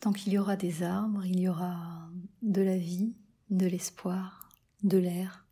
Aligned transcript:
Tant 0.00 0.12
qu'il 0.12 0.32
y 0.32 0.38
aura 0.38 0.56
des 0.56 0.82
arbres, 0.82 1.26
il 1.26 1.38
y 1.40 1.48
aura 1.48 2.08
de 2.40 2.62
la 2.62 2.78
vie, 2.78 3.12
de 3.50 3.66
l'espoir, 3.66 4.48
de 4.82 4.96
l'air, 4.96 5.46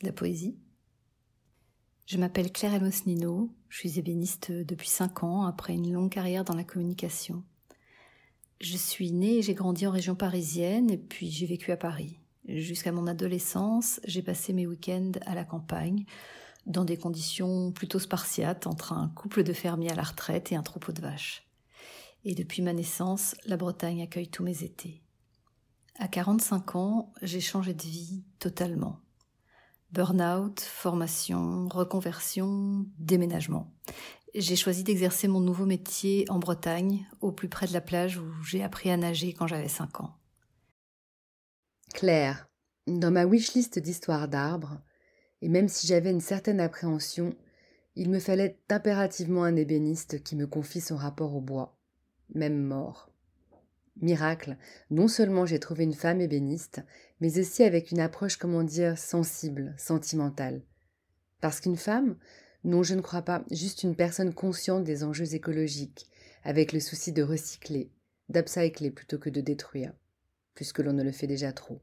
de 0.00 0.06
la 0.06 0.12
poésie. 0.12 0.56
Je 2.06 2.16
m'appelle 2.16 2.52
Claire 2.52 2.74
Elmos 2.74 3.04
Nino, 3.06 3.50
je 3.68 3.78
suis 3.78 3.98
ébéniste 3.98 4.52
depuis 4.52 4.88
5 4.88 5.24
ans 5.24 5.42
après 5.44 5.74
une 5.74 5.92
longue 5.92 6.12
carrière 6.12 6.44
dans 6.44 6.54
la 6.54 6.62
communication. 6.62 7.42
Je 8.60 8.76
suis 8.76 9.10
née 9.10 9.38
et 9.38 9.42
j'ai 9.42 9.54
grandi 9.54 9.88
en 9.88 9.90
région 9.90 10.14
parisienne 10.14 10.88
et 10.88 10.98
puis 10.98 11.28
j'ai 11.28 11.46
vécu 11.46 11.72
à 11.72 11.76
Paris. 11.76 12.20
Jusqu'à 12.46 12.92
mon 12.92 13.08
adolescence, 13.08 14.00
j'ai 14.04 14.22
passé 14.22 14.52
mes 14.52 14.68
week-ends 14.68 15.12
à 15.26 15.34
la 15.34 15.44
campagne, 15.44 16.04
dans 16.66 16.84
des 16.84 16.96
conditions 16.96 17.72
plutôt 17.72 17.98
spartiates 17.98 18.68
entre 18.68 18.92
un 18.92 19.08
couple 19.08 19.42
de 19.42 19.52
fermiers 19.52 19.90
à 19.90 19.96
la 19.96 20.02
retraite 20.02 20.52
et 20.52 20.56
un 20.56 20.62
troupeau 20.62 20.92
de 20.92 21.00
vaches. 21.00 21.44
Et 22.24 22.34
depuis 22.34 22.62
ma 22.62 22.72
naissance, 22.72 23.36
la 23.44 23.56
Bretagne 23.56 24.02
accueille 24.02 24.28
tous 24.28 24.42
mes 24.42 24.62
étés. 24.62 25.02
À 25.98 26.08
45 26.08 26.74
ans, 26.76 27.12
j'ai 27.22 27.40
changé 27.40 27.74
de 27.74 27.82
vie 27.82 28.24
totalement. 28.38 29.00
Burnout, 29.92 30.58
formation, 30.60 31.68
reconversion, 31.68 32.86
déménagement. 32.98 33.72
J'ai 34.34 34.56
choisi 34.56 34.82
d'exercer 34.82 35.28
mon 35.28 35.38
nouveau 35.38 35.66
métier 35.66 36.24
en 36.28 36.40
Bretagne, 36.40 37.06
au 37.20 37.30
plus 37.30 37.48
près 37.48 37.66
de 37.68 37.72
la 37.72 37.80
plage 37.80 38.16
où 38.16 38.24
j'ai 38.42 38.64
appris 38.64 38.90
à 38.90 38.96
nager 38.96 39.32
quand 39.32 39.46
j'avais 39.46 39.68
5 39.68 40.00
ans. 40.00 40.16
Claire, 41.92 42.48
dans 42.88 43.12
ma 43.12 43.26
wishlist 43.26 43.78
d'histoires 43.78 44.26
d'arbres, 44.26 44.80
et 45.42 45.48
même 45.48 45.68
si 45.68 45.86
j'avais 45.86 46.10
une 46.10 46.20
certaine 46.20 46.58
appréhension, 46.58 47.36
il 47.94 48.10
me 48.10 48.18
fallait 48.18 48.58
impérativement 48.68 49.44
un 49.44 49.54
ébéniste 49.54 50.24
qui 50.24 50.34
me 50.34 50.48
confie 50.48 50.80
son 50.80 50.96
rapport 50.96 51.36
au 51.36 51.40
bois, 51.40 51.73
même 52.34 52.62
mort. 52.62 53.10
Miracle, 54.00 54.56
non 54.90 55.08
seulement 55.08 55.46
j'ai 55.46 55.60
trouvé 55.60 55.84
une 55.84 55.94
femme 55.94 56.20
ébéniste, 56.20 56.82
mais 57.20 57.38
aussi 57.38 57.62
avec 57.62 57.90
une 57.90 58.00
approche, 58.00 58.36
comment 58.36 58.64
dire, 58.64 58.98
sensible, 58.98 59.74
sentimentale. 59.78 60.62
Parce 61.40 61.60
qu'une 61.60 61.76
femme, 61.76 62.16
non, 62.64 62.82
je 62.82 62.94
ne 62.94 63.02
crois 63.02 63.22
pas, 63.22 63.44
juste 63.50 63.82
une 63.82 63.94
personne 63.94 64.34
consciente 64.34 64.84
des 64.84 65.04
enjeux 65.04 65.34
écologiques, 65.34 66.08
avec 66.42 66.72
le 66.72 66.80
souci 66.80 67.12
de 67.12 67.22
recycler, 67.22 67.90
d'upcycler 68.28 68.90
plutôt 68.90 69.18
que 69.18 69.30
de 69.30 69.40
détruire, 69.40 69.92
puisque 70.54 70.80
l'on 70.80 70.92
ne 70.92 71.02
le 71.02 71.12
fait 71.12 71.26
déjà 71.26 71.52
trop. 71.52 71.80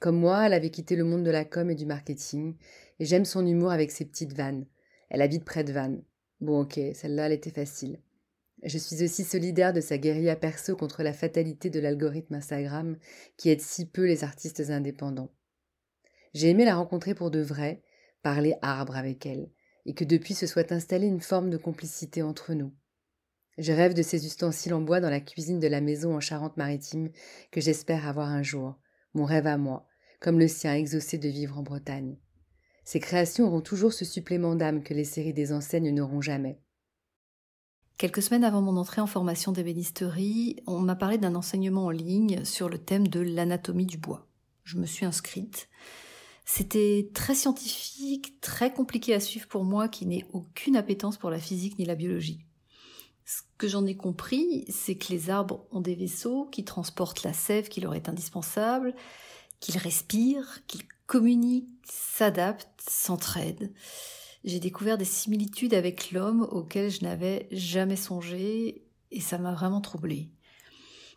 Comme 0.00 0.18
moi, 0.18 0.46
elle 0.46 0.52
avait 0.52 0.70
quitté 0.70 0.96
le 0.96 1.04
monde 1.04 1.22
de 1.22 1.30
la 1.30 1.44
com 1.44 1.70
et 1.70 1.76
du 1.76 1.86
marketing, 1.86 2.56
et 2.98 3.04
j'aime 3.04 3.24
son 3.24 3.46
humour 3.46 3.70
avec 3.70 3.90
ses 3.90 4.04
petites 4.04 4.34
vannes. 4.34 4.66
Elle 5.08 5.22
habite 5.22 5.44
près 5.44 5.62
de 5.62 5.72
Vannes. 5.72 6.02
Bon, 6.40 6.62
ok, 6.62 6.80
celle-là, 6.94 7.26
elle 7.26 7.32
était 7.32 7.50
facile. 7.50 8.00
Je 8.62 8.78
suis 8.78 9.02
aussi 9.02 9.24
solidaire 9.24 9.72
de 9.72 9.80
sa 9.80 9.98
guérilla 9.98 10.36
perso 10.36 10.76
contre 10.76 11.02
la 11.02 11.12
fatalité 11.12 11.68
de 11.68 11.80
l'algorithme 11.80 12.34
Instagram 12.34 12.96
qui 13.36 13.50
aide 13.50 13.60
si 13.60 13.86
peu 13.86 14.06
les 14.06 14.22
artistes 14.22 14.70
indépendants. 14.70 15.32
J'ai 16.32 16.50
aimé 16.50 16.64
la 16.64 16.76
rencontrer 16.76 17.14
pour 17.14 17.30
de 17.30 17.40
vrai, 17.40 17.82
parler 18.22 18.54
arbre 18.62 18.96
avec 18.96 19.26
elle, 19.26 19.50
et 19.84 19.94
que 19.94 20.04
depuis 20.04 20.34
se 20.34 20.46
soit 20.46 20.70
installée 20.70 21.08
une 21.08 21.20
forme 21.20 21.50
de 21.50 21.56
complicité 21.56 22.22
entre 22.22 22.54
nous. 22.54 22.72
Je 23.58 23.72
rêve 23.72 23.94
de 23.94 24.02
ces 24.02 24.26
ustensiles 24.26 24.74
en 24.74 24.80
bois 24.80 25.00
dans 25.00 25.10
la 25.10 25.20
cuisine 25.20 25.60
de 25.60 25.68
la 25.68 25.80
maison 25.80 26.14
en 26.14 26.20
Charente-Maritime 26.20 27.10
que 27.50 27.60
j'espère 27.60 28.06
avoir 28.06 28.28
un 28.28 28.42
jour, 28.42 28.78
mon 29.12 29.24
rêve 29.24 29.46
à 29.46 29.58
moi, 29.58 29.86
comme 30.20 30.38
le 30.38 30.48
sien 30.48 30.74
exaucé 30.74 31.18
de 31.18 31.28
vivre 31.28 31.58
en 31.58 31.62
Bretagne. 31.62 32.16
Ces 32.84 33.00
créations 33.00 33.46
auront 33.46 33.60
toujours 33.60 33.92
ce 33.92 34.04
supplément 34.04 34.54
d'âme 34.54 34.82
que 34.82 34.94
les 34.94 35.04
séries 35.04 35.34
des 35.34 35.52
enseignes 35.52 35.90
n'auront 35.90 36.22
jamais. 36.22 36.60
Quelques 37.98 38.22
semaines 38.22 38.44
avant 38.44 38.62
mon 38.62 38.76
entrée 38.76 39.00
en 39.00 39.06
formation 39.06 39.52
d'ébénisterie, 39.52 40.56
on 40.66 40.80
m'a 40.80 40.96
parlé 40.96 41.18
d'un 41.18 41.34
enseignement 41.34 41.86
en 41.86 41.90
ligne 41.90 42.44
sur 42.44 42.68
le 42.68 42.78
thème 42.78 43.06
de 43.08 43.20
l'anatomie 43.20 43.86
du 43.86 43.98
bois. 43.98 44.26
Je 44.64 44.78
me 44.78 44.86
suis 44.86 45.06
inscrite. 45.06 45.68
C'était 46.44 47.10
très 47.14 47.34
scientifique, 47.34 48.40
très 48.40 48.72
compliqué 48.72 49.14
à 49.14 49.20
suivre 49.20 49.46
pour 49.46 49.64
moi 49.64 49.88
qui 49.88 50.06
n'ai 50.06 50.26
aucune 50.32 50.76
appétence 50.76 51.16
pour 51.16 51.30
la 51.30 51.38
physique 51.38 51.78
ni 51.78 51.84
la 51.84 51.94
biologie. 51.94 52.44
Ce 53.24 53.42
que 53.56 53.68
j'en 53.68 53.86
ai 53.86 53.96
compris, 53.96 54.64
c'est 54.68 54.96
que 54.96 55.12
les 55.12 55.30
arbres 55.30 55.66
ont 55.70 55.80
des 55.80 55.94
vaisseaux 55.94 56.46
qui 56.46 56.64
transportent 56.64 57.22
la 57.22 57.32
sève 57.32 57.68
qui 57.68 57.80
leur 57.80 57.94
est 57.94 58.08
indispensable, 58.08 58.94
qu'ils 59.60 59.78
respirent, 59.78 60.66
qu'ils 60.66 60.82
communiquent, 61.06 61.68
s'adaptent, 61.84 62.68
s'entraident 62.80 63.72
j'ai 64.44 64.60
découvert 64.60 64.98
des 64.98 65.04
similitudes 65.04 65.74
avec 65.74 66.10
l'homme 66.10 66.42
auxquelles 66.50 66.90
je 66.90 67.02
n'avais 67.02 67.48
jamais 67.52 67.96
songé 67.96 68.84
et 69.10 69.20
ça 69.20 69.38
m'a 69.38 69.52
vraiment 69.52 69.80
troublée. 69.80 70.30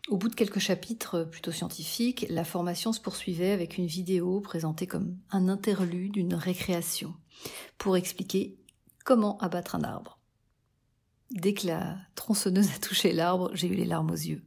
Au 0.08 0.16
bout 0.16 0.28
de 0.28 0.36
quelques 0.36 0.60
chapitres 0.60 1.24
plutôt 1.24 1.50
scientifiques, 1.50 2.26
la 2.28 2.44
formation 2.44 2.92
se 2.92 3.00
poursuivait 3.00 3.50
avec 3.50 3.76
une 3.76 3.86
vidéo 3.86 4.40
présentée 4.40 4.86
comme 4.86 5.18
un 5.30 5.48
interlude, 5.48 6.16
une 6.16 6.34
récréation, 6.34 7.14
pour 7.76 7.96
expliquer 7.96 8.56
comment 9.04 9.36
abattre 9.38 9.74
un 9.74 9.82
arbre. 9.82 10.20
Dès 11.32 11.54
que 11.54 11.66
la 11.66 11.96
tronçonneuse 12.14 12.70
a 12.70 12.78
touché 12.78 13.12
l'arbre, 13.12 13.50
j'ai 13.54 13.66
eu 13.66 13.74
les 13.74 13.84
larmes 13.84 14.10
aux 14.10 14.14
yeux. 14.14 14.44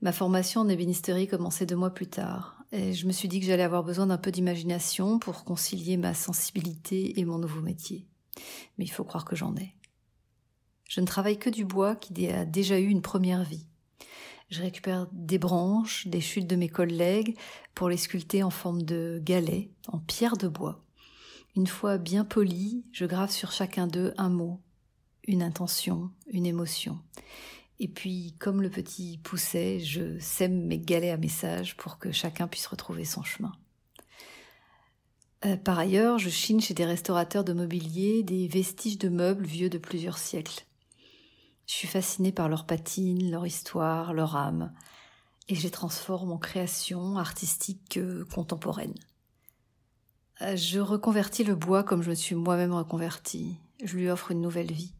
Ma 0.00 0.12
formation 0.12 0.60
en 0.60 0.68
ébénisterie 0.68 1.26
commençait 1.26 1.66
deux 1.66 1.76
mois 1.76 1.94
plus 1.94 2.08
tard, 2.08 2.61
je 2.72 3.06
me 3.06 3.12
suis 3.12 3.28
dit 3.28 3.40
que 3.40 3.46
j'allais 3.46 3.62
avoir 3.62 3.84
besoin 3.84 4.06
d'un 4.06 4.18
peu 4.18 4.30
d'imagination 4.30 5.18
pour 5.18 5.44
concilier 5.44 5.96
ma 5.96 6.14
sensibilité 6.14 7.20
et 7.20 7.24
mon 7.24 7.38
nouveau 7.38 7.60
métier. 7.60 8.06
Mais 8.78 8.84
il 8.84 8.90
faut 8.90 9.04
croire 9.04 9.24
que 9.24 9.36
j'en 9.36 9.54
ai. 9.56 9.74
Je 10.88 11.00
ne 11.00 11.06
travaille 11.06 11.38
que 11.38 11.50
du 11.50 11.64
bois 11.64 11.96
qui 11.96 12.28
a 12.28 12.44
déjà 12.44 12.78
eu 12.78 12.88
une 12.88 13.02
première 13.02 13.44
vie. 13.44 13.66
Je 14.50 14.60
récupère 14.60 15.06
des 15.12 15.38
branches, 15.38 16.06
des 16.06 16.20
chutes 16.20 16.46
de 16.46 16.56
mes 16.56 16.68
collègues 16.68 17.38
pour 17.74 17.88
les 17.88 17.96
sculpter 17.96 18.42
en 18.42 18.50
forme 18.50 18.82
de 18.82 19.18
galets, 19.24 19.70
en 19.88 19.98
pierre 19.98 20.36
de 20.36 20.48
bois. 20.48 20.84
Une 21.56 21.66
fois 21.66 21.96
bien 21.96 22.24
polis, 22.24 22.82
je 22.92 23.06
grave 23.06 23.30
sur 23.30 23.52
chacun 23.52 23.86
d'eux 23.86 24.12
un 24.18 24.28
mot, 24.28 24.60
une 25.24 25.42
intention, 25.42 26.10
une 26.30 26.44
émotion. 26.44 26.98
Et 27.82 27.88
puis, 27.88 28.36
comme 28.38 28.62
le 28.62 28.70
petit 28.70 29.18
poussait, 29.24 29.80
je 29.80 30.16
sème 30.20 30.66
mes 30.66 30.78
galets 30.78 31.12
à 31.12 31.16
messages 31.16 31.76
pour 31.76 31.98
que 31.98 32.12
chacun 32.12 32.46
puisse 32.46 32.68
retrouver 32.68 33.04
son 33.04 33.24
chemin. 33.24 33.50
Euh, 35.44 35.56
par 35.56 35.80
ailleurs, 35.80 36.20
je 36.20 36.30
chine 36.30 36.60
chez 36.60 36.74
des 36.74 36.84
restaurateurs 36.84 37.42
de 37.42 37.52
mobilier 37.52 38.22
des 38.22 38.46
vestiges 38.46 38.98
de 38.98 39.08
meubles 39.08 39.44
vieux 39.44 39.68
de 39.68 39.78
plusieurs 39.78 40.18
siècles. 40.18 40.64
Je 41.66 41.74
suis 41.74 41.88
fascinée 41.88 42.30
par 42.30 42.48
leur 42.48 42.66
patine, 42.66 43.32
leur 43.32 43.48
histoire, 43.48 44.14
leur 44.14 44.36
âme, 44.36 44.72
et 45.48 45.56
je 45.56 45.64
les 45.64 45.70
transforme 45.70 46.30
en 46.30 46.38
créations 46.38 47.18
artistiques 47.18 47.96
euh, 47.96 48.24
contemporaines. 48.32 48.94
Euh, 50.40 50.54
je 50.54 50.78
reconvertis 50.78 51.42
le 51.42 51.56
bois 51.56 51.82
comme 51.82 52.04
je 52.04 52.10
me 52.10 52.14
suis 52.14 52.36
moi-même 52.36 52.74
reconvertie. 52.74 53.56
Je 53.82 53.96
lui 53.96 54.08
offre 54.08 54.30
une 54.30 54.40
nouvelle 54.40 54.70
vie. 54.70 54.94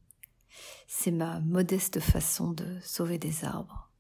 C'est 0.87 1.11
ma 1.11 1.41
modeste 1.41 2.01
façon 2.01 2.53
de 2.53 2.79
sauver 2.81 3.19
des 3.19 3.45
arbres, 3.45 3.91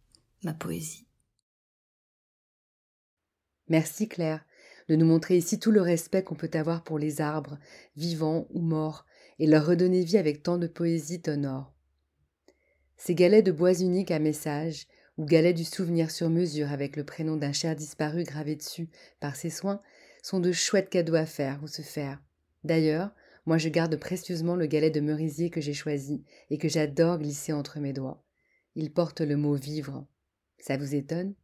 ma 0.44 0.54
poésie. 0.54 1.06
Merci 3.69 4.08
Claire. 4.08 4.44
de 4.88 4.96
nous 4.96 5.06
montrer 5.06 5.37
ici 5.37 5.58
tout 5.58 5.70
le 5.70 5.81
respect 5.81 6.22
qu'on 6.22 6.34
peut 6.34 6.50
avoir 6.54 6.82
pour 6.82 6.99
les 6.99 7.20
arbres, 7.20 7.58
vivants 7.96 8.46
ou 8.50 8.60
morts, 8.60 9.06
et 9.38 9.46
leur 9.46 9.64
redonner 9.64 10.04
vie 10.04 10.19
avec 10.19 10.43
tant 10.43 10.58
de 10.58 10.66
poésie 10.66 11.22
t'honore. 11.22 11.72
Ces 12.96 13.14
galets 13.14 13.44
de 13.44 13.52
bois 13.52 13.72
uniques 13.72 14.10
à 14.10 14.19
message, 14.19 14.87
ou 15.19 15.25
galets 15.25 15.56
du 15.56 15.64
souvenir 15.64 16.10
sur 16.10 16.31
mesure 16.31 16.72
avec 16.72 16.96
le 16.96 17.05
prénom 17.05 17.37
d'un 17.37 17.52
cher 17.52 17.76
disparu 17.76 18.25
gravé 18.25 18.56
dessus 18.56 18.90
par 19.20 19.37
ses 19.37 19.50
soins, 19.50 19.81
sont 20.22 20.40
de 20.40 20.52
chouettes 20.52 20.90
cadeaux 20.90 21.14
à 21.14 21.26
faire 21.26 21.62
ou 21.62 21.66
se 21.66 21.82
faire. 21.82 22.22
D'ailleurs, 22.64 23.10
moi 23.44 23.58
je 23.58 23.68
garde 23.68 23.96
précieusement 23.96 24.56
le 24.56 24.66
galet 24.66 24.90
de 24.90 25.00
merisier 25.00 25.50
que 25.50 25.60
j'ai 25.60 25.74
choisi 25.74 26.24
et 26.50 26.58
que 26.58 26.68
j'adore 26.68 27.18
glisser 27.18 27.52
entre 27.52 27.80
mes 27.80 27.92
doigts. 27.92 28.24
Il 28.74 28.92
porte 28.92 29.20
le 29.20 29.36
mot 29.36 29.54
vivre. 29.54 30.06
Ça 30.58 30.76
vous 30.76 30.94
étonne? 30.94 31.34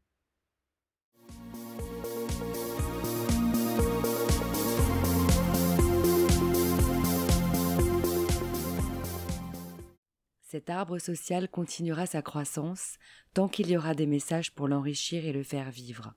Cet 10.41 10.71
arbre 10.71 10.99
social 10.99 11.51
continuera 11.51 12.07
sa 12.07 12.23
croissance 12.23 12.97
tant 13.35 13.49
qu'il 13.49 13.69
y 13.69 13.77
aura 13.77 13.95
des 13.95 14.07
messages 14.07 14.55
pour 14.55 14.67
l'enrichir 14.67 15.27
et 15.27 15.33
le 15.33 15.43
faire 15.43 15.71
vivre. 15.71 16.15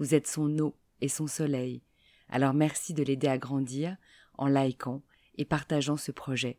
Vous 0.00 0.14
êtes 0.14 0.26
son 0.26 0.58
eau 0.58 0.74
et 1.00 1.08
son 1.08 1.28
soleil. 1.28 1.82
Alors 2.28 2.54
merci 2.54 2.92
de 2.92 3.04
l'aider 3.04 3.28
à 3.28 3.38
grandir 3.38 3.96
en 4.36 4.48
likant 4.48 5.02
et 5.38 5.44
partageant 5.44 5.96
ce 5.96 6.12
projet, 6.12 6.58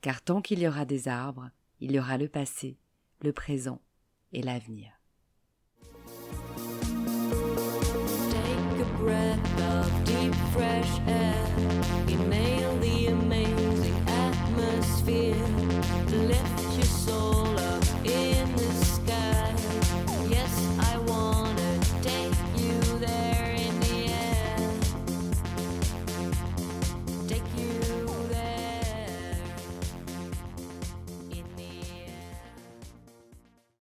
car 0.00 0.22
tant 0.22 0.40
qu'il 0.40 0.60
y 0.60 0.68
aura 0.68 0.84
des 0.84 1.08
arbres, 1.08 1.50
il 1.80 1.92
y 1.92 1.98
aura 1.98 2.16
le 2.16 2.28
passé, 2.28 2.78
le 3.20 3.32
présent 3.32 3.82
et 4.32 4.42
l'avenir. 4.42 4.92